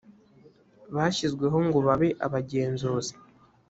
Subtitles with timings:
[0.95, 3.13] bashyizweho ngo babe abagenzuzi